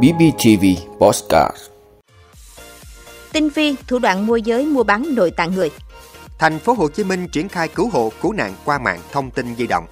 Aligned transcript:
BBTV 0.00 0.64
Postcard 0.98 1.56
Tinh 3.32 3.48
vi 3.48 3.74
thủ 3.86 3.98
đoạn 3.98 4.26
môi 4.26 4.42
giới 4.42 4.66
mua 4.66 4.82
bán 4.82 5.14
nội 5.14 5.30
tạng 5.30 5.54
người. 5.54 5.70
Thành 6.38 6.58
phố 6.58 6.72
Hồ 6.72 6.88
Chí 6.88 7.04
Minh 7.04 7.28
triển 7.28 7.48
khai 7.48 7.68
cứu 7.68 7.88
hộ 7.88 8.12
cứu 8.22 8.32
nạn 8.32 8.54
qua 8.64 8.78
mạng 8.78 9.00
thông 9.12 9.30
tin 9.30 9.56
di 9.56 9.66
động. 9.66 9.86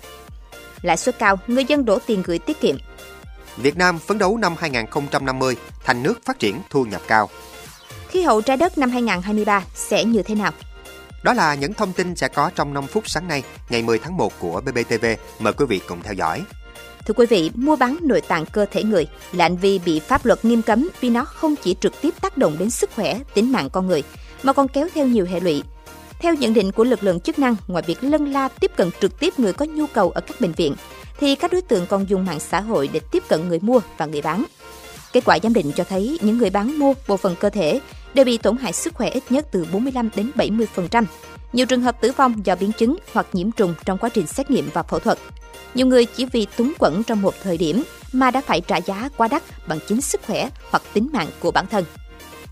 Lãi 0.83 0.97
suất 0.97 1.19
cao, 1.19 1.39
người 1.47 1.65
dân 1.65 1.85
đổ 1.85 1.99
tiền 2.07 2.23
gửi 2.27 2.39
tiết 2.39 2.61
kiệm. 2.61 2.77
Việt 3.57 3.77
Nam 3.77 3.99
phấn 3.99 4.19
đấu 4.19 4.37
năm 4.37 4.55
2050 4.59 5.57
thành 5.85 6.03
nước 6.03 6.21
phát 6.25 6.39
triển 6.39 6.61
thu 6.71 6.85
nhập 6.85 7.01
cao. 7.07 7.29
Khí 8.09 8.23
hậu 8.23 8.41
trái 8.41 8.57
đất 8.57 8.79
năm 8.79 8.91
2023 8.91 9.63
sẽ 9.75 10.05
như 10.05 10.23
thế 10.23 10.35
nào? 10.35 10.53
Đó 11.23 11.33
là 11.33 11.55
những 11.55 11.75
thông 11.75 11.93
tin 11.93 12.17
sẽ 12.17 12.29
có 12.29 12.51
trong 12.55 12.75
5 12.75 12.87
phút 12.87 13.09
sáng 13.09 13.29
nay, 13.29 13.43
ngày 13.69 13.83
10 13.83 13.99
tháng 13.99 14.17
1 14.17 14.33
của 14.39 14.61
BBTV. 14.61 15.07
Mời 15.39 15.53
quý 15.53 15.67
vị 15.69 15.81
cùng 15.89 16.03
theo 16.03 16.15
dõi. 16.15 16.45
Thưa 17.07 17.15
quý 17.15 17.27
vị, 17.27 17.51
mua 17.55 17.77
bán 17.77 17.97
nội 18.03 18.21
tạng 18.21 18.47
cơ 18.47 18.67
thể 18.71 18.85
người 18.85 19.07
là 19.33 19.45
hành 19.45 19.57
vi 19.57 19.79
bị 19.79 20.01
pháp 20.01 20.27
luật 20.27 20.45
nghiêm 20.45 20.63
cấm 20.63 20.89
vì 21.01 21.11
nó 21.11 21.25
không 21.25 21.55
chỉ 21.57 21.77
trực 21.81 22.01
tiếp 22.01 22.15
tác 22.21 22.39
động 22.39 22.57
đến 22.59 22.71
sức 22.71 22.91
khỏe, 22.95 23.19
tính 23.35 23.53
mạng 23.53 23.71
con 23.71 23.87
người, 23.87 24.03
mà 24.43 24.53
còn 24.53 24.69
kéo 24.69 24.89
theo 24.95 25.07
nhiều 25.07 25.27
hệ 25.31 25.41
lụy. 25.41 25.63
Theo 26.21 26.35
nhận 26.35 26.55
định 26.55 26.73
của 26.73 26.85
lực 26.85 27.03
lượng 27.03 27.21
chức 27.21 27.39
năng, 27.39 27.57
ngoài 27.67 27.85
việc 27.87 28.05
lân 28.05 28.33
la 28.33 28.49
tiếp 28.49 28.71
cận 28.77 28.91
trực 29.01 29.21
tiếp 29.21 29.39
người 29.39 29.53
có 29.53 29.65
nhu 29.65 29.87
cầu 29.87 30.11
ở 30.11 30.21
các 30.21 30.41
bệnh 30.41 30.53
viện, 30.53 30.75
thì 31.21 31.35
các 31.35 31.53
đối 31.53 31.63
tượng 31.63 31.87
còn 31.87 32.09
dùng 32.09 32.25
mạng 32.25 32.41
xã 32.41 32.61
hội 32.61 32.91
để 32.93 33.01
tiếp 33.13 33.23
cận 33.29 33.49
người 33.49 33.59
mua 33.63 33.81
và 33.99 34.07
người 34.07 34.23
bán. 34.23 34.45
Kết 35.13 35.25
quả 35.25 35.39
giám 35.43 35.53
định 35.53 35.73
cho 35.73 35.85
thấy 35.85 36.19
những 36.23 36.39
người 36.39 36.51
bán 36.51 36.79
mua 36.79 36.95
bộ 37.09 37.17
phận 37.17 37.37
cơ 37.41 37.51
thể 37.51 37.81
đều 38.15 38.25
bị 38.25 38.39
tổn 38.39 38.57
hại 38.57 38.73
sức 38.73 38.95
khỏe 38.95 39.11
ít 39.11 39.23
nhất 39.31 39.47
từ 39.53 39.67
45 39.73 40.11
đến 40.17 40.31
70%. 40.37 41.05
Nhiều 41.53 41.67
trường 41.67 41.83
hợp 41.83 42.01
tử 42.01 42.13
vong 42.17 42.47
do 42.47 42.55
biến 42.55 42.73
chứng 42.73 42.97
hoặc 43.13 43.27
nhiễm 43.33 43.51
trùng 43.51 43.75
trong 43.85 43.99
quá 43.99 44.09
trình 44.09 44.27
xét 44.27 44.51
nghiệm 44.51 44.71
và 44.73 44.83
phẫu 44.83 44.99
thuật. 44.99 45.19
Nhiều 45.75 45.87
người 45.87 46.05
chỉ 46.05 46.25
vì 46.25 46.47
túng 46.57 46.73
quẩn 46.79 47.03
trong 47.03 47.23
một 47.23 47.35
thời 47.43 47.59
điểm 47.59 47.83
mà 48.13 48.31
đã 48.31 48.41
phải 48.41 48.61
trả 48.61 48.77
giá 48.77 49.09
quá 49.17 49.29
đắt 49.29 49.43
bằng 49.69 49.79
chính 49.89 50.01
sức 50.01 50.21
khỏe 50.27 50.51
hoặc 50.71 50.83
tính 50.93 51.09
mạng 51.13 51.29
của 51.41 51.51
bản 51.51 51.67
thân. 51.67 51.85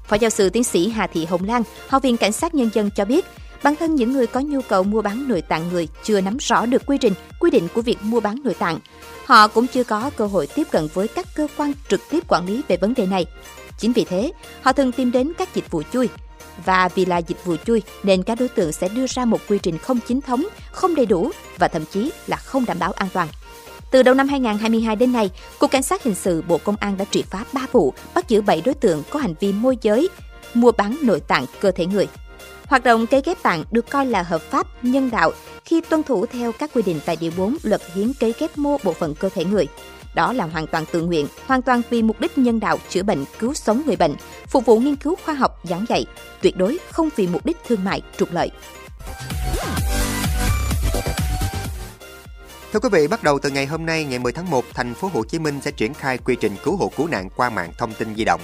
Phó 0.09 0.17
giáo 0.17 0.31
sư 0.31 0.51
tiến 0.51 0.65
sĩ 0.65 0.89
Hà 0.89 1.07
Thị 1.07 1.25
Hồng 1.25 1.45
Lan, 1.45 1.63
Học 1.89 2.03
viện 2.03 2.17
Cảnh 2.17 2.33
sát 2.33 2.55
Nhân 2.55 2.71
dân 2.75 2.91
cho 2.91 3.05
biết, 3.05 3.25
bản 3.63 3.77
thân 3.77 3.95
những 3.95 4.13
người 4.13 4.27
có 4.27 4.41
nhu 4.41 4.61
cầu 4.63 4.83
mua 4.83 5.03
bán 5.03 5.29
nội 5.29 5.43
tạng 5.43 5.69
người 5.69 5.89
chưa 6.05 6.21
nắm 6.21 6.37
rõ 6.41 6.67
được 6.67 6.83
quy 6.87 6.99
trình, 6.99 7.13
quy 7.41 7.51
định 7.51 7.69
của 7.75 7.83
việc 7.83 7.99
mua 8.03 8.21
bán 8.21 8.41
nội 8.45 8.55
tạng. 8.55 8.79
Họ 9.27 9.49
cũng 9.49 9.67
chưa 9.67 9.85
có 9.85 10.11
cơ 10.17 10.27
hội 10.27 10.47
tiếp 10.47 10.67
cận 10.71 10.89
với 10.95 11.09
các 11.09 11.27
cơ 11.35 11.49
quan 11.57 11.73
trực 11.89 12.01
tiếp 12.11 12.25
quản 12.29 12.47
lý 12.47 12.63
về 12.69 12.77
vấn 12.77 12.95
đề 12.95 13.07
này. 13.07 13.27
Chính 13.79 13.93
vì 13.93 14.05
thế, 14.05 14.33
họ 14.63 14.73
thường 14.73 14.93
tìm 14.93 15.13
đến 15.13 15.33
các 15.39 15.55
dịch 15.55 15.71
vụ 15.71 15.83
chui. 15.93 16.09
Và 16.65 16.89
vì 16.95 17.05
là 17.05 17.19
dịch 17.19 17.45
vụ 17.45 17.57
chui 17.67 17.83
nên 18.03 18.23
các 18.23 18.39
đối 18.41 18.49
tượng 18.49 18.73
sẽ 18.73 18.89
đưa 18.89 19.07
ra 19.07 19.25
một 19.25 19.41
quy 19.49 19.59
trình 19.59 19.79
không 19.79 19.99
chính 20.09 20.21
thống, 20.21 20.47
không 20.73 20.95
đầy 20.95 21.07
đủ 21.07 21.31
và 21.59 21.69
thậm 21.69 21.85
chí 21.93 22.11
là 22.27 22.37
không 22.37 22.65
đảm 22.65 22.79
bảo 22.79 22.93
an 22.93 23.09
toàn. 23.13 23.29
Từ 23.91 24.03
đầu 24.03 24.15
năm 24.15 24.29
2022 24.29 24.97
đến 24.97 25.13
nay, 25.13 25.31
Cục 25.59 25.71
Cảnh 25.71 25.83
sát 25.83 26.03
Hình 26.03 26.15
sự 26.15 26.43
Bộ 26.49 26.59
Công 26.59 26.77
an 26.81 26.97
đã 26.97 27.05
triệt 27.11 27.25
phá 27.25 27.45
3 27.53 27.67
vụ, 27.73 27.95
bắt 28.15 28.29
giữ 28.29 28.41
7 28.41 28.63
đối 28.65 28.75
tượng 28.75 29.03
có 29.11 29.19
hành 29.19 29.35
vi 29.41 29.53
môi 29.53 29.77
giới, 29.83 30.09
mua 30.55 30.73
bán 30.73 30.97
nội 31.03 31.21
tạng 31.21 31.45
cơ 31.61 31.71
thể 31.71 31.87
người. 31.87 32.09
Hoạt 32.67 32.85
động 32.85 33.07
cấy 33.07 33.23
ghép 33.25 33.43
tạng 33.43 33.65
được 33.71 33.91
coi 33.91 34.07
là 34.07 34.23
hợp 34.23 34.43
pháp, 34.43 34.85
nhân 34.85 35.11
đạo 35.11 35.33
khi 35.65 35.81
tuân 35.81 36.03
thủ 36.03 36.27
theo 36.27 36.53
các 36.53 36.71
quy 36.75 36.83
định 36.83 37.01
tại 37.05 37.17
Điều 37.21 37.33
4 37.37 37.57
Luật 37.63 37.83
Hiến 37.95 38.13
cấy 38.21 38.35
ghép 38.39 38.59
mô 38.59 38.77
bộ 38.85 38.93
phận 38.93 39.15
cơ 39.15 39.29
thể 39.29 39.45
người. 39.45 39.67
Đó 40.19 40.33
là 40.33 40.45
hoàn 40.45 40.67
toàn 40.67 40.85
tự 40.93 41.03
nguyện, 41.03 41.27
hoàn 41.47 41.63
toàn 41.63 41.83
vì 41.91 42.03
mục 42.03 42.21
đích 42.21 42.39
nhân 42.39 42.61
đạo 42.61 42.79
chữa 42.89 43.03
bệnh, 43.03 43.25
cứu 43.39 43.55
sống 43.55 43.83
người 43.87 43.97
bệnh, 43.97 44.15
phục 44.47 44.67
vụ 44.67 44.79
nghiên 44.79 44.97
cứu 44.97 45.17
khoa 45.25 45.35
học, 45.35 45.61
giảng 45.65 45.85
dạy, 45.89 46.07
tuyệt 46.43 46.57
đối 46.57 46.79
không 46.91 47.09
vì 47.17 47.27
mục 47.27 47.47
đích 47.47 47.57
thương 47.69 47.85
mại, 47.85 48.03
trục 48.17 48.33
lợi. 48.33 48.51
Thưa 52.73 52.81
quý 52.81 52.89
vị, 52.93 53.07
bắt 53.09 53.23
đầu 53.23 53.39
từ 53.39 53.51
ngày 53.51 53.67
hôm 53.67 53.87
nay, 53.87 54.05
ngày 54.05 54.19
10 54.19 54.33
tháng 54.33 54.51
1, 54.51 54.65
thành 54.75 54.95
phố 54.95 55.11
Hồ 55.15 55.25
Chí 55.25 55.39
Minh 55.39 55.61
sẽ 55.63 55.71
triển 55.71 55.95
khai 55.95 56.19
quy 56.19 56.37
trình 56.41 56.53
cứu 56.65 56.77
hộ 56.77 56.93
cứu 56.97 57.09
nạn 57.09 57.29
qua 57.37 57.51
mạng 57.51 57.73
thông 57.79 57.95
tin 57.95 58.15
di 58.15 58.25
động. 58.25 58.41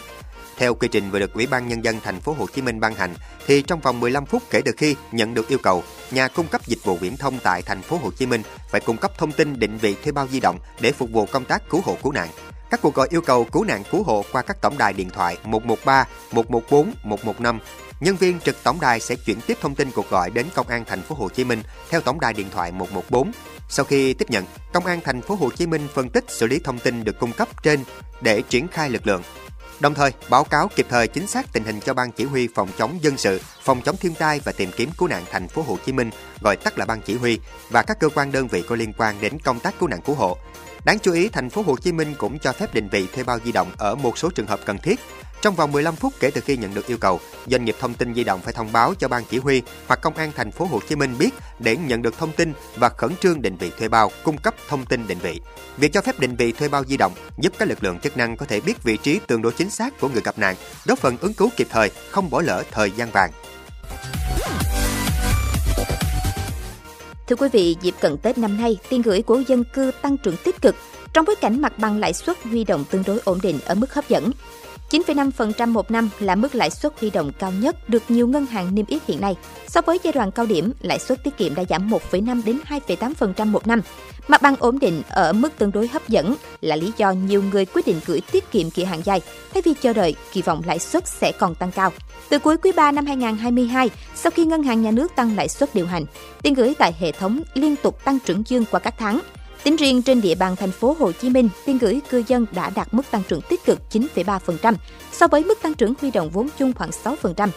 Theo 0.57 0.75
quy 0.75 0.89
trình 0.89 1.11
vừa 1.11 1.19
được 1.19 1.35
Ủy 1.35 1.47
ban 1.47 1.69
nhân 1.69 1.85
dân 1.85 2.01
thành 2.05 2.21
phố 2.21 2.33
Hồ 2.39 2.47
Chí 2.55 2.63
Minh 2.63 2.81
ban 2.81 2.95
hành 2.95 3.15
thì 3.47 3.63
trong 3.63 3.81
vòng 3.81 4.01
15 4.01 4.27
phút 4.27 4.43
kể 4.51 4.61
từ 4.65 4.73
khi 4.77 4.97
nhận 5.13 5.35
được 5.35 5.49
yêu 5.49 5.59
cầu, 5.59 5.83
nhà 6.11 6.29
cung 6.29 6.49
cấp 6.49 6.67
dịch 6.67 6.85
vụ 6.85 6.97
viễn 6.97 7.17
thông 7.17 7.39
tại 7.39 7.63
thành 7.63 7.83
phố 7.83 7.97
Hồ 7.97 8.11
Chí 8.11 8.27
Minh 8.27 8.43
phải 8.71 8.81
cung 8.81 8.97
cấp 8.97 9.19
thông 9.19 9.33
tin 9.33 9.59
định 9.59 9.79
vị 9.79 9.97
thuê 10.03 10.13
bao 10.13 10.29
di 10.29 10.41
động 10.41 10.59
để 10.81 10.93
phục 10.93 11.11
vụ 11.11 11.27
công 11.27 11.45
tác 11.45 11.63
cứu 11.71 11.81
hộ 11.85 11.97
cứu 12.03 12.13
nạn. 12.13 12.29
Các 12.71 12.83
cuộc 12.83 12.95
gọi 12.95 13.09
yêu 13.11 13.21
cầu 13.21 13.45
cứu 13.45 13.65
nạn 13.65 13.83
cứu 13.91 14.03
hộ 14.03 14.25
qua 14.33 14.43
các 14.43 14.61
tổng 14.61 14.79
đài 14.79 14.93
điện 14.93 15.11
thoại 15.11 15.37
113, 15.45 16.05
114, 16.33 16.93
115 17.05 17.59
Nhân 18.01 18.17
viên 18.17 18.41
trực 18.41 18.57
tổng 18.63 18.81
đài 18.81 19.01
sẽ 19.01 19.15
chuyển 19.15 19.41
tiếp 19.47 19.59
thông 19.61 19.75
tin 19.75 19.91
cuộc 19.91 20.11
gọi 20.11 20.31
đến 20.31 20.47
công 20.55 20.69
an 20.69 20.85
thành 20.85 21.03
phố 21.03 21.15
Hồ 21.15 21.29
Chí 21.29 21.45
Minh 21.45 21.63
theo 21.91 22.01
tổng 22.01 22.21
đài 22.21 22.33
điện 22.33 22.47
thoại 22.51 22.73
114. 22.73 23.33
Sau 23.69 23.85
khi 23.85 24.15
tiếp 24.15 24.31
nhận, 24.31 24.45
công 24.73 24.87
an 24.87 25.01
thành 25.05 25.23
phố 25.23 25.35
Hồ 25.35 25.51
Chí 25.51 25.67
Minh 25.67 25.89
phân 25.95 26.09
tích 26.09 26.25
xử 26.29 26.47
lý 26.47 26.59
thông 26.65 26.79
tin 26.79 27.05
được 27.05 27.19
cung 27.19 27.33
cấp 27.33 27.63
trên 27.63 27.81
để 28.21 28.43
triển 28.43 28.69
khai 28.69 28.91
lực 28.91 29.07
lượng. 29.07 29.23
Đồng 29.81 29.95
thời, 29.95 30.13
báo 30.31 30.45
cáo 30.45 30.69
kịp 30.77 30.87
thời 30.89 31.09
chính 31.09 31.27
xác 31.27 31.53
tình 31.53 31.65
hình 31.65 31.81
cho 31.81 31.95
ban 31.95 32.13
chỉ 32.13 32.25
huy 32.25 32.49
phòng 32.55 32.69
chống 32.79 32.99
dân 33.03 33.17
sự, 33.17 33.41
phòng 33.63 33.81
chống 33.83 33.97
thiên 33.97 34.15
tai 34.15 34.41
và 34.45 34.53
tìm 34.53 34.71
kiếm 34.77 34.91
cứu 34.99 35.09
nạn 35.09 35.25
thành 35.31 35.49
phố 35.49 35.63
Hồ 35.63 35.79
Chí 35.87 35.93
Minh, 35.93 36.11
gọi 36.41 36.57
tắt 36.57 36.79
là 36.79 36.85
ban 36.85 37.01
chỉ 37.01 37.17
huy 37.17 37.39
và 37.71 37.83
các 37.83 38.01
cơ 38.01 38.09
quan 38.09 38.33
đơn 38.33 38.49
vị 38.49 38.63
có 38.69 38.77
liên 38.77 38.93
quan 38.99 39.21
đến 39.21 39.39
công 39.39 39.61
tác 39.61 39.75
cứu 39.81 39.89
nạn 39.89 40.01
cứu 40.05 40.15
hộ. 40.15 40.39
Đáng 40.85 40.99
chú 40.99 41.13
ý, 41.13 41.29
thành 41.29 41.51
phố 41.51 41.63
Hồ 41.63 41.77
Chí 41.77 41.93
Minh 41.93 42.15
cũng 42.19 42.39
cho 42.39 42.53
phép 42.53 42.75
định 42.75 42.89
vị 42.89 43.07
thuê 43.15 43.25
bao 43.25 43.39
di 43.45 43.53
động 43.53 43.71
ở 43.79 43.95
một 43.95 44.19
số 44.19 44.31
trường 44.31 44.47
hợp 44.47 44.61
cần 44.65 44.79
thiết. 44.79 45.01
Trong 45.45 45.55
vòng 45.55 45.73
15 45.73 45.97
phút 45.97 46.13
kể 46.21 46.31
từ 46.31 46.41
khi 46.41 46.57
nhận 46.57 46.75
được 46.75 46.87
yêu 46.87 46.99
cầu, 46.99 47.21
doanh 47.47 47.65
nghiệp 47.65 47.77
thông 47.81 47.95
tin 47.95 48.15
di 48.15 48.25
động 48.25 48.41
phải 48.41 48.53
thông 48.53 48.73
báo 48.73 48.95
cho 48.99 49.09
ban 49.09 49.25
chỉ 49.31 49.39
huy 49.39 49.63
hoặc 49.87 50.01
công 50.03 50.15
an 50.15 50.33
thành 50.37 50.53
phố 50.53 50.65
Hồ 50.65 50.81
Chí 50.89 50.97
Minh 50.97 51.15
biết 51.19 51.35
để 51.59 51.77
nhận 51.77 52.03
được 52.03 52.19
thông 52.19 52.33
tin 52.33 52.53
và 52.77 52.89
khẩn 52.89 53.11
trương 53.21 53.43
định 53.43 53.57
vị 53.57 53.71
thuê 53.79 53.89
bao, 53.89 54.11
cung 54.25 54.39
cấp 54.39 54.55
thông 54.69 54.87
tin 54.87 55.07
định 55.07 55.19
vị. 55.19 55.41
Việc 55.77 55.93
cho 55.93 56.01
phép 56.01 56.21
định 56.21 56.37
vị 56.37 56.53
thuê 56.53 56.69
bao 56.69 56.85
di 56.85 56.97
động 56.97 57.13
giúp 57.39 57.53
các 57.59 57.69
lực 57.69 57.85
lượng 57.85 57.99
chức 57.99 58.17
năng 58.17 58.37
có 58.37 58.47
thể 58.47 58.61
biết 58.61 58.83
vị 58.83 58.97
trí 58.97 59.21
tương 59.27 59.43
đối 59.43 59.53
chính 59.53 59.71
xác 59.71 60.01
của 60.01 60.09
người 60.09 60.23
gặp 60.25 60.39
nạn, 60.39 60.57
góp 60.85 60.99
phần 60.99 61.17
ứng 61.21 61.35
cứu 61.35 61.51
kịp 61.57 61.67
thời, 61.71 61.91
không 62.11 62.31
bỏ 62.31 62.41
lỡ 62.41 62.63
thời 62.71 62.91
gian 62.91 63.11
vàng. 63.11 63.31
Thưa 67.27 67.37
quý 67.37 67.49
vị, 67.53 67.77
dịp 67.83 67.95
cận 68.01 68.17
Tết 68.19 68.39
năm 68.39 68.57
nay, 68.57 68.79
tiền 68.89 69.03
gửi 69.03 69.23
của 69.23 69.43
dân 69.49 69.65
cư 69.65 69.91
tăng 70.03 70.17
trưởng 70.17 70.37
tích 70.45 70.63
cực 70.63 70.77
trong 71.13 71.25
bối 71.25 71.37
cảnh 71.37 71.61
mặt 71.61 71.79
bằng 71.79 71.99
lãi 71.99 72.13
suất 72.13 72.43
huy 72.43 72.65
động 72.65 72.85
tương 72.91 73.03
đối 73.07 73.19
ổn 73.25 73.39
định 73.43 73.59
ở 73.65 73.75
mức 73.75 73.95
hấp 73.95 74.09
dẫn. 74.09 74.31
9,5% 74.95 75.69
một 75.69 75.91
năm 75.91 76.09
là 76.21 76.35
mức 76.35 76.55
lãi 76.55 76.71
suất 76.71 77.01
huy 77.01 77.11
động 77.11 77.33
cao 77.39 77.53
nhất 77.53 77.89
được 77.89 78.03
nhiều 78.09 78.29
ngân 78.29 78.47
hàng 78.47 78.75
niêm 78.75 78.87
yết 78.87 79.03
hiện 79.07 79.21
nay. 79.21 79.37
So 79.69 79.81
với 79.81 79.99
giai 80.03 80.13
đoạn 80.13 80.31
cao 80.31 80.47
điểm, 80.47 80.73
lãi 80.81 80.99
suất 80.99 81.25
tiết 81.25 81.37
kiệm 81.37 81.55
đã 81.55 81.65
giảm 81.69 81.91
1,5 81.91 82.43
đến 82.45 82.59
2,8% 82.69 83.47
một 83.47 83.67
năm. 83.67 83.81
Mặt 84.29 84.43
bằng 84.43 84.57
ổn 84.59 84.79
định 84.79 85.03
ở 85.09 85.33
mức 85.33 85.59
tương 85.59 85.73
đối 85.73 85.89
hấp 85.89 86.09
dẫn 86.09 86.35
là 86.61 86.77
lý 86.77 86.93
do 86.97 87.11
nhiều 87.13 87.43
người 87.53 87.65
quyết 87.65 87.87
định 87.87 88.01
gửi 88.07 88.21
tiết 88.33 88.51
kiệm 88.51 88.71
kỳ 88.71 88.85
hạn 88.85 89.01
dài 89.05 89.21
thay 89.55 89.63
vì 89.63 89.75
chờ 89.83 89.93
đợi 89.93 90.15
kỳ 90.33 90.43
vọng 90.43 90.63
lãi 90.67 90.79
suất 90.79 91.09
sẽ 91.09 91.33
còn 91.39 91.55
tăng 91.55 91.71
cao. 91.71 91.93
Từ 92.29 92.39
cuối 92.39 92.57
quý 92.57 92.73
3 92.77 92.93
năm 92.93 93.07
2022, 93.07 93.91
sau 94.15 94.31
khi 94.31 94.45
ngân 94.45 94.63
hàng 94.63 94.83
nhà 94.83 94.91
nước 94.91 95.13
tăng 95.17 95.37
lãi 95.37 95.49
suất 95.49 95.75
điều 95.75 95.87
hành, 95.87 96.05
tiền 96.43 96.55
gửi 96.55 96.75
tại 96.79 96.95
hệ 97.01 97.13
thống 97.13 97.41
liên 97.55 97.77
tục 97.77 98.05
tăng 98.05 98.19
trưởng 98.27 98.43
dương 98.47 98.65
qua 98.71 98.81
các 98.81 98.95
tháng. 98.99 99.21
Tính 99.65 99.77
riêng 99.77 100.03
trên 100.03 100.21
địa 100.21 100.35
bàn 100.35 100.57
thành 100.57 100.71
phố 100.71 100.97
Hồ 100.99 101.13
Chí 101.13 101.31
Minh, 101.31 101.49
tiền 101.67 101.79
gửi 101.79 102.01
cư 102.11 102.23
dân 102.27 102.47
đã 102.53 102.71
đạt 102.71 102.95
mức 102.95 103.11
tăng 103.11 103.23
trưởng 103.29 103.41
tích 103.41 103.65
cực 103.65 103.79
9,3% 103.91 104.75
so 105.13 105.27
với 105.27 105.45
mức 105.45 105.63
tăng 105.63 105.75
trưởng 105.75 105.95
huy 106.01 106.11
động 106.11 106.31
vốn 106.31 106.49
chung 106.59 106.73
khoảng 106.73 106.91
6%. 106.91 107.49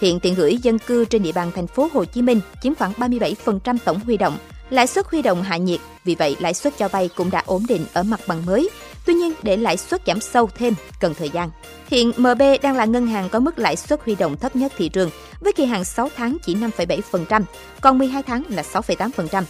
Hiện 0.00 0.20
tiền 0.20 0.34
gửi 0.34 0.56
dân 0.56 0.78
cư 0.78 1.04
trên 1.04 1.22
địa 1.22 1.32
bàn 1.32 1.50
thành 1.54 1.66
phố 1.66 1.88
Hồ 1.92 2.04
Chí 2.04 2.22
Minh 2.22 2.40
chiếm 2.62 2.74
khoảng 2.74 2.92
37% 2.92 3.76
tổng 3.84 4.00
huy 4.00 4.16
động. 4.16 4.38
Lãi 4.70 4.86
suất 4.86 5.06
huy 5.06 5.22
động 5.22 5.42
hạ 5.42 5.56
nhiệt, 5.56 5.80
vì 6.04 6.14
vậy 6.14 6.36
lãi 6.40 6.54
suất 6.54 6.78
cho 6.78 6.88
vay 6.88 7.10
cũng 7.16 7.30
đã 7.30 7.42
ổn 7.46 7.62
định 7.68 7.84
ở 7.92 8.02
mặt 8.02 8.20
bằng 8.26 8.46
mới. 8.46 8.70
Tuy 9.06 9.14
nhiên, 9.14 9.32
để 9.42 9.56
lãi 9.56 9.76
suất 9.76 10.02
giảm 10.06 10.20
sâu 10.20 10.50
thêm 10.54 10.74
cần 11.00 11.14
thời 11.14 11.30
gian. 11.30 11.50
Hiện 11.86 12.12
MB 12.16 12.42
đang 12.62 12.76
là 12.76 12.84
ngân 12.84 13.06
hàng 13.06 13.28
có 13.28 13.38
mức 13.38 13.58
lãi 13.58 13.76
suất 13.76 14.00
huy 14.04 14.14
động 14.14 14.36
thấp 14.36 14.56
nhất 14.56 14.72
thị 14.76 14.88
trường, 14.88 15.10
với 15.40 15.52
kỳ 15.52 15.64
hạn 15.64 15.84
6 15.84 16.08
tháng 16.16 16.36
chỉ 16.42 16.54
5,7%, 16.54 17.42
còn 17.80 17.98
12 17.98 18.22
tháng 18.22 18.42
là 18.48 18.62
6,8%. 18.62 19.42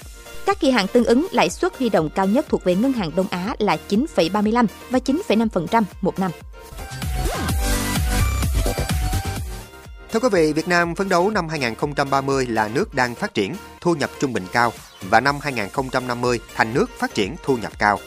Các 0.47 0.61
kỳ 0.61 0.71
hạn 0.71 0.87
tương 0.93 1.05
ứng 1.05 1.27
lãi 1.33 1.51
suất 1.51 1.79
huy 1.79 1.89
động 1.89 2.11
cao 2.15 2.27
nhất 2.27 2.47
thuộc 2.49 2.65
về 2.65 2.75
Ngân 2.75 2.93
hàng 2.93 3.11
Đông 3.17 3.27
Á 3.31 3.55
là 3.59 3.77
9,35 3.89 4.67
và 4.91 4.99
9,5% 4.99 5.83
một 6.01 6.19
năm. 6.19 6.31
Thưa 10.13 10.21
quý 10.21 10.29
vị, 10.33 10.53
Việt 10.53 10.69
Nam 10.69 10.95
phấn 10.95 11.09
đấu 11.09 11.31
năm 11.31 11.49
2030 11.49 12.47
là 12.47 12.69
nước 12.69 12.95
đang 12.95 13.15
phát 13.15 13.35
triển, 13.35 13.55
thu 13.81 13.95
nhập 13.95 14.11
trung 14.21 14.33
bình 14.33 14.45
cao 14.53 14.73
và 15.03 15.21
năm 15.21 15.39
2050 15.43 16.41
thành 16.55 16.75
nước 16.75 16.91
phát 16.99 17.15
triển 17.15 17.37
thu 17.43 17.57
nhập 17.57 17.73
cao. 17.79 17.99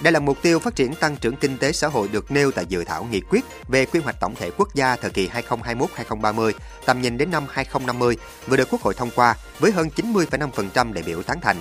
Đây 0.00 0.12
là 0.12 0.20
mục 0.20 0.42
tiêu 0.42 0.58
phát 0.58 0.76
triển 0.76 0.94
tăng 0.94 1.16
trưởng 1.16 1.36
kinh 1.36 1.58
tế 1.58 1.72
xã 1.72 1.88
hội 1.88 2.08
được 2.08 2.30
nêu 2.30 2.50
tại 2.50 2.66
dự 2.66 2.84
thảo 2.84 3.04
nghị 3.10 3.20
quyết 3.20 3.44
về 3.68 3.86
quy 3.86 4.00
hoạch 4.00 4.20
tổng 4.20 4.34
thể 4.34 4.50
quốc 4.56 4.74
gia 4.74 4.96
thời 4.96 5.10
kỳ 5.10 5.28
2021-2030, 5.28 6.52
tầm 6.84 7.02
nhìn 7.02 7.18
đến 7.18 7.30
năm 7.30 7.46
2050 7.50 8.16
vừa 8.46 8.56
được 8.56 8.68
Quốc 8.70 8.82
hội 8.82 8.94
thông 8.94 9.10
qua 9.14 9.36
với 9.58 9.72
hơn 9.72 9.88
90,5% 9.96 10.92
đại 10.92 11.04
biểu 11.06 11.22
tán 11.22 11.40
thành. 11.40 11.56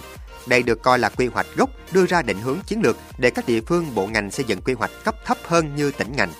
Đây 0.47 0.63
được 0.63 0.81
coi 0.81 0.99
là 0.99 1.09
quy 1.09 1.27
hoạch 1.27 1.47
gốc 1.55 1.69
đưa 1.91 2.05
ra 2.05 2.21
định 2.21 2.41
hướng 2.41 2.59
chiến 2.67 2.81
lược 2.83 2.97
để 3.17 3.29
các 3.29 3.47
địa 3.47 3.61
phương 3.61 3.95
bộ 3.95 4.07
ngành 4.07 4.31
xây 4.31 4.45
dựng 4.45 4.61
quy 4.61 4.73
hoạch 4.73 4.91
cấp 5.05 5.15
thấp 5.25 5.37
hơn 5.43 5.75
như 5.75 5.91
tỉnh 5.91 6.15
ngành. 6.15 6.31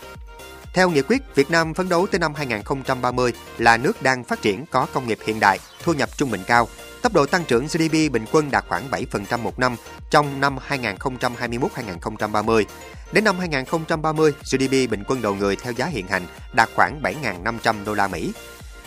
Theo 0.73 0.89
nghị 0.89 1.01
quyết, 1.01 1.35
Việt 1.35 1.51
Nam 1.51 1.73
phấn 1.73 1.89
đấu 1.89 2.07
tới 2.11 2.19
năm 2.19 2.33
2030 2.35 3.33
là 3.57 3.77
nước 3.77 4.03
đang 4.03 4.23
phát 4.23 4.41
triển 4.41 4.65
có 4.71 4.87
công 4.93 5.07
nghiệp 5.07 5.17
hiện 5.25 5.39
đại, 5.39 5.59
thu 5.83 5.93
nhập 5.93 6.09
trung 6.17 6.31
bình 6.31 6.41
cao, 6.47 6.67
Tốc 7.01 7.13
độ 7.13 7.25
tăng 7.25 7.45
trưởng 7.45 7.67
GDP 7.67 8.11
bình 8.11 8.25
quân 8.31 8.51
đạt 8.51 8.65
khoảng 8.67 8.89
7% 8.89 9.39
một 9.39 9.59
năm 9.59 9.75
trong 10.09 10.41
năm 10.41 10.57
2021-2030. 10.69 12.63
Đến 13.11 13.23
năm 13.23 13.39
2030, 13.39 14.33
GDP 14.51 14.71
bình 14.71 15.03
quân 15.07 15.21
đầu 15.21 15.35
người 15.35 15.55
theo 15.55 15.73
giá 15.73 15.85
hiện 15.85 16.07
hành 16.07 16.25
đạt 16.53 16.69
khoảng 16.75 17.01
7.500 17.01 17.85
đô 17.85 17.93
la 17.93 18.07
Mỹ. 18.07 18.33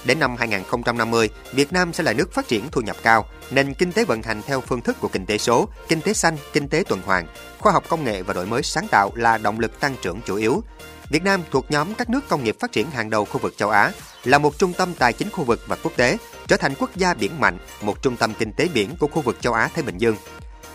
Đến 0.04 0.18
năm 0.18 0.36
2050, 0.36 1.28
Việt 1.52 1.72
Nam 1.72 1.92
sẽ 1.92 2.04
là 2.04 2.12
nước 2.12 2.32
phát 2.32 2.48
triển 2.48 2.68
thu 2.72 2.80
nhập 2.80 2.96
cao, 3.02 3.26
nền 3.50 3.74
kinh 3.74 3.92
tế 3.92 4.04
vận 4.04 4.22
hành 4.22 4.42
theo 4.46 4.60
phương 4.60 4.80
thức 4.80 4.96
của 5.00 5.08
kinh 5.08 5.26
tế 5.26 5.38
số, 5.38 5.68
kinh 5.88 6.00
tế 6.00 6.12
xanh, 6.12 6.36
kinh 6.52 6.68
tế 6.68 6.84
tuần 6.88 7.02
hoàn. 7.04 7.26
Khoa 7.58 7.72
học 7.72 7.84
công 7.88 8.04
nghệ 8.04 8.22
và 8.22 8.34
đổi 8.34 8.46
mới 8.46 8.62
sáng 8.62 8.88
tạo 8.88 9.10
là 9.14 9.38
động 9.38 9.60
lực 9.60 9.80
tăng 9.80 9.96
trưởng 10.02 10.20
chủ 10.24 10.36
yếu. 10.36 10.62
Việt 11.10 11.22
Nam 11.22 11.42
thuộc 11.50 11.70
nhóm 11.70 11.94
các 11.94 12.10
nước 12.10 12.28
công 12.28 12.44
nghiệp 12.44 12.56
phát 12.60 12.72
triển 12.72 12.90
hàng 12.90 13.10
đầu 13.10 13.24
khu 13.24 13.38
vực 13.38 13.54
châu 13.56 13.70
Á, 13.70 13.92
là 14.24 14.38
một 14.38 14.58
trung 14.58 14.72
tâm 14.72 14.94
tài 14.98 15.12
chính 15.12 15.30
khu 15.30 15.44
vực 15.44 15.60
và 15.66 15.76
quốc 15.82 15.92
tế, 15.96 16.18
trở 16.46 16.56
thành 16.56 16.74
quốc 16.78 16.96
gia 16.96 17.14
biển 17.14 17.40
mạnh, 17.40 17.58
một 17.82 18.02
trung 18.02 18.16
tâm 18.16 18.34
kinh 18.38 18.52
tế 18.52 18.68
biển 18.74 18.96
của 18.98 19.06
khu 19.06 19.22
vực 19.22 19.36
châu 19.40 19.52
Á 19.52 19.68
Thái 19.74 19.82
Bình 19.82 19.98
Dương. 19.98 20.16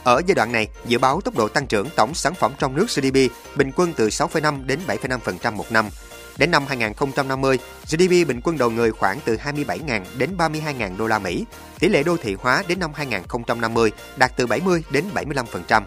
Ở 0.04 0.22
giai 0.28 0.36
đoạn 0.36 0.52
này, 0.52 0.68
dự 0.86 0.98
báo 0.98 1.22
tốc 1.22 1.38
độ 1.38 1.48
tăng 1.48 1.68
trưởng 1.68 1.90
tổng 1.96 2.14
sản 2.14 2.34
phẩm 2.34 2.52
trong 2.60 2.76
nước 2.76 2.86
GDP 2.96 3.32
bình 3.56 3.72
quân 3.76 3.94
từ 3.98 4.10
6,5 4.10 4.66
đến 4.66 4.80
7,5% 4.88 5.54
một 5.54 5.72
năm. 5.72 5.90
Đến 6.38 6.52
năm 6.52 6.66
2050, 6.68 7.60
GDP 7.90 8.28
bình 8.28 8.42
quân 8.44 8.58
đầu 8.58 8.70
người 8.70 8.92
khoảng 8.92 9.20
từ 9.26 9.36
27.000 9.36 10.02
đến 10.18 10.30
32.000 10.38 10.98
đô 10.98 11.08
la 11.08 11.20
Mỹ. 11.20 11.46
Tỷ 11.80 11.90
lệ 11.90 12.04
đô 12.04 12.18
thị 12.18 12.36
hóa 12.40 12.64
đến 12.68 12.80
năm 12.80 12.92
2050 12.96 13.92
đạt 14.18 14.32
từ 14.38 14.48
70 14.48 14.84
đến 14.90 15.06
75%. 15.14 15.82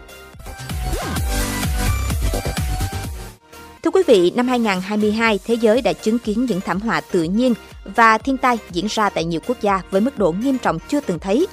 Quý 3.91 4.03
vị, 4.07 4.31
năm 4.35 4.47
2022, 4.47 5.39
thế 5.45 5.53
giới 5.53 5.81
đã 5.81 5.93
chứng 5.93 6.19
kiến 6.19 6.45
những 6.45 6.61
thảm 6.61 6.79
họa 6.79 7.01
tự 7.01 7.23
nhiên 7.23 7.53
và 7.95 8.17
thiên 8.17 8.37
tai 8.37 8.57
diễn 8.71 8.87
ra 8.89 9.09
tại 9.09 9.25
nhiều 9.25 9.41
quốc 9.47 9.57
gia 9.61 9.81
với 9.91 10.01
mức 10.01 10.17
độ 10.17 10.31
nghiêm 10.31 10.57
trọng 10.57 10.79
chưa 10.87 10.99
từng 10.99 11.19
thấy. 11.19 11.47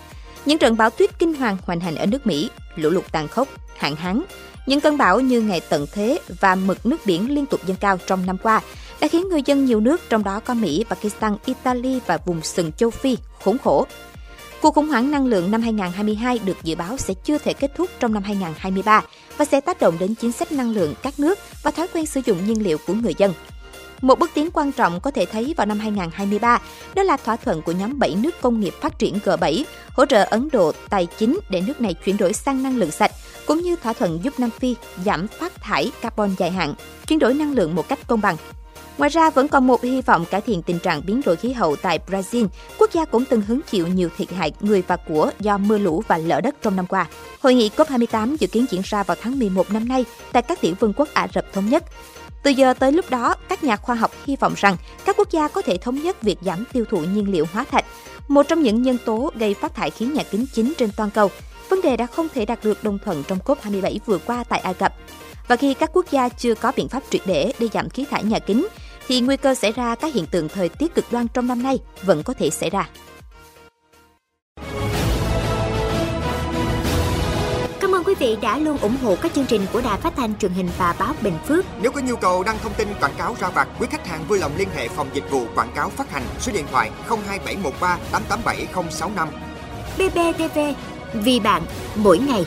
Những 0.44 0.58
trận 0.58 0.76
bão 0.76 0.90
tuyết 0.90 1.19
kinh 1.19 1.35
hoàng 1.35 1.56
hoành 1.62 1.81
hành 1.81 1.94
ở 1.94 2.06
nước 2.06 2.26
Mỹ, 2.26 2.50
lũ 2.76 2.90
lụt 2.90 3.05
tàn 3.12 3.29
khốc, 3.29 3.49
hạn 3.76 3.96
hán, 3.96 4.23
những 4.67 4.81
cơn 4.81 4.99
bão 4.99 5.20
như 5.20 5.40
ngày 5.40 5.61
tận 5.69 5.87
thế 5.93 6.19
và 6.40 6.55
mực 6.55 6.87
nước 6.87 7.06
biển 7.06 7.35
liên 7.35 7.46
tục 7.46 7.61
dâng 7.67 7.76
cao 7.81 7.99
trong 8.06 8.26
năm 8.26 8.38
qua 8.43 8.61
đã 9.00 9.08
khiến 9.08 9.29
người 9.29 9.43
dân 9.46 9.64
nhiều 9.64 9.81
nước 9.81 10.00
trong 10.08 10.25
đó 10.25 10.41
có 10.41 10.55
Mỹ, 10.55 10.84
Pakistan, 10.91 11.37
Italy 11.44 12.00
và 12.06 12.19
vùng 12.26 12.43
sừng 12.43 12.73
châu 12.73 12.91
Phi 12.91 13.17
khốn 13.44 13.58
khổ. 13.58 13.87
Cuộc 14.62 14.75
khủng 14.75 14.88
hoảng 14.88 15.10
năng 15.10 15.26
lượng 15.26 15.50
năm 15.50 15.62
2022 15.62 16.38
được 16.44 16.56
dự 16.62 16.75
báo 16.75 16.96
sẽ 16.96 17.14
chưa 17.25 17.38
thể 17.38 17.52
kết 17.52 17.75
thúc 17.76 17.90
trong 18.00 18.14
năm 18.14 18.22
2023 18.22 19.02
và 19.37 19.44
sẽ 19.44 19.60
tác 19.60 19.81
động 19.81 19.96
đến 19.99 20.14
chính 20.14 20.32
sách 20.32 20.52
năng 20.52 20.70
lượng 20.70 20.94
các 21.02 21.20
nước 21.20 21.38
và 21.62 21.70
thói 21.70 21.88
quen 21.94 22.06
sử 22.06 22.20
dụng 22.25 22.46
nhiên 22.46 22.62
liệu 22.62 22.78
của 22.87 22.94
người 22.94 23.14
dân. 23.19 23.34
Một 24.00 24.19
bước 24.19 24.31
tiến 24.34 24.50
quan 24.50 24.72
trọng 24.72 25.00
có 25.00 25.10
thể 25.10 25.26
thấy 25.26 25.55
vào 25.56 25.66
năm 25.66 25.78
2023 25.78 26.60
đó 26.94 27.02
là 27.02 27.16
thỏa 27.16 27.37
thuận 27.37 27.62
của 27.62 27.72
nhóm 27.72 27.99
7 27.99 28.14
nước 28.14 28.40
công 28.40 28.60
nghiệp 28.60 28.75
phát 28.81 28.99
triển 28.99 29.19
G7 29.25 29.64
hỗ 29.93 30.06
trợ 30.06 30.25
Ấn 30.25 30.49
Độ 30.52 30.72
tài 30.88 31.06
chính 31.19 31.38
để 31.50 31.60
nước 31.60 31.81
này 31.81 31.94
chuyển 31.94 32.16
đổi 32.16 32.32
sang 32.32 32.62
năng 32.62 32.76
lượng 32.76 32.90
sạch, 32.90 33.10
cũng 33.46 33.58
như 33.58 33.76
thỏa 33.76 33.93
thuận 33.93 34.25
giúp 34.25 34.40
Nam 34.40 34.50
Phi 34.50 34.75
giảm 35.05 35.28
phát 35.28 35.62
thải 35.62 35.93
carbon 36.02 36.34
dài 36.38 36.50
hạn, 36.50 36.75
chuyển 37.06 37.19
đổi 37.19 37.34
năng 37.34 37.52
lượng 37.52 37.75
một 37.75 37.88
cách 37.88 37.99
công 38.06 38.20
bằng. 38.20 38.37
Ngoài 38.99 39.11
ra, 39.11 39.31
vẫn 39.31 39.49
còn 39.49 39.67
một 39.67 39.83
hy 39.83 40.00
vọng 40.00 40.25
cải 40.31 40.41
thiện 40.41 40.62
tình 40.62 40.79
trạng 40.79 41.03
biến 41.06 41.21
đổi 41.25 41.37
khí 41.37 41.53
hậu 41.53 41.77
tại 41.77 41.99
Brazil, 42.06 42.47
quốc 42.79 42.93
gia 42.93 43.05
cũng 43.05 43.25
từng 43.25 43.41
hứng 43.41 43.61
chịu 43.71 43.87
nhiều 43.87 44.09
thiệt 44.17 44.31
hại 44.31 44.53
người 44.61 44.83
và 44.89 44.97
của 44.97 45.31
do 45.41 45.59
mưa 45.59 45.79
lũ 45.79 46.03
và 46.09 46.19
lở 46.19 46.41
đất 46.41 46.55
trong 46.62 46.77
năm 46.77 46.87
qua. 46.87 47.06
Hội 47.41 47.55
nghị 47.55 47.71
COP28 47.77 48.37
dự 48.37 48.47
kiến 48.47 48.67
diễn 48.71 48.83
ra 48.85 49.03
vào 49.03 49.17
tháng 49.21 49.39
11 49.39 49.73
năm 49.73 49.89
nay 49.89 50.05
tại 50.33 50.43
các 50.43 50.61
tiểu 50.61 50.75
vương 50.81 50.93
quốc 50.93 51.09
Ả 51.15 51.29
Rập 51.35 51.53
Thống 51.53 51.69
Nhất. 51.69 51.85
Từ 52.43 52.50
giờ 52.50 52.75
tới 52.75 52.93
lúc 52.93 53.11
đó, 53.11 53.35
các 53.49 53.65
nhà 53.65 53.77
khoa 53.77 53.95
học 53.95 54.11
hy 54.27 54.37
vọng 54.37 54.53
rằng 54.56 54.77
các 55.05 55.17
quốc 55.17 55.31
gia 55.31 55.49
có 55.49 55.62
thể 55.62 55.77
thống 55.77 56.03
nhất 56.03 56.23
việc 56.23 56.39
giảm 56.43 56.65
tiêu 56.73 56.85
thụ 56.91 56.99
nhiên 56.99 57.31
liệu 57.31 57.47
hóa 57.53 57.65
thạch, 57.71 57.85
một 58.29 58.49
trong 58.49 58.62
những 58.62 58.83
nhân 58.83 58.99
tố 59.05 59.31
gây 59.35 59.55
phát 59.55 59.75
thải 59.75 59.91
khí 59.91 60.06
nhà 60.06 60.23
kính 60.31 60.47
chính 60.55 60.73
trên 60.79 60.91
toàn 60.97 61.11
cầu. 61.11 61.31
Vấn 61.69 61.83
đề 61.83 61.97
đã 61.97 62.06
không 62.06 62.29
thể 62.35 62.44
đạt 62.44 62.65
được 62.65 62.85
đồng 62.85 62.99
thuận 63.05 63.23
trong 63.29 63.39
COP27 63.44 63.99
vừa 64.06 64.19
qua 64.19 64.44
tại 64.44 64.61
Ai 64.61 64.75
Cập. 64.75 64.94
Và 65.49 65.56
khi 65.56 65.75
các 65.75 65.91
quốc 65.93 66.06
gia 66.11 66.29
chưa 66.29 66.55
có 66.55 66.73
biện 66.77 66.89
pháp 66.89 67.03
triệt 67.11 67.21
để 67.27 67.53
để 67.59 67.69
giảm 67.73 67.91
khí 67.91 68.05
thải 68.11 68.25
nhà 68.25 68.39
kính, 68.39 68.67
thì 69.08 69.20
nguy 69.20 69.37
cơ 69.37 69.55
xảy 69.55 69.72
ra 69.72 69.94
các 69.94 70.14
hiện 70.14 70.26
tượng 70.26 70.49
thời 70.49 70.69
tiết 70.69 70.94
cực 70.94 71.05
đoan 71.12 71.28
trong 71.28 71.46
năm 71.46 71.62
nay 71.62 71.78
vẫn 72.02 72.22
có 72.22 72.32
thể 72.32 72.50
xảy 72.50 72.70
ra. 72.70 72.88
Cảm 77.81 77.94
ơn 77.94 78.05
quý 78.05 78.14
vị 78.14 78.37
đã 78.43 78.58
luôn 78.58 78.78
ủng 78.78 78.96
hộ 79.02 79.16
các 79.22 79.34
chương 79.34 79.46
trình 79.46 79.66
của 79.72 79.81
Đài 79.81 80.00
Phát 80.00 80.12
thanh 80.16 80.34
truyền 80.38 80.52
hình 80.52 80.69
và 80.78 80.94
báo 80.99 81.14
Bình 81.22 81.38
Phước. 81.46 81.64
Nếu 81.82 81.93
có 81.93 82.00
nhu 82.00 82.16
cầu 82.16 82.43
đăng 82.43 82.58
thông 82.58 82.75
tin 82.75 82.88
quảng 83.00 83.14
cáo 83.19 83.37
ra 83.40 83.49
vặt, 83.49 83.69
quý 83.81 83.87
khách 83.90 84.06
hàng 84.06 84.25
vui 84.28 84.38
lòng 84.38 84.52
liên 84.56 84.69
hệ 84.75 84.88
phòng 84.88 85.08
dịch 85.14 85.31
vụ 85.31 85.46
quảng 85.55 85.72
cáo 85.75 85.90
phát 85.90 86.10
hành 86.10 86.22
số 86.40 86.52
điện 86.52 86.64
thoại 86.70 86.90
02713 87.08 87.99
887065. 88.12 89.28
BBTV, 89.99 90.58
vì 91.12 91.40
bạn, 91.40 91.62
mỗi 91.96 92.19
ngày. 92.19 92.46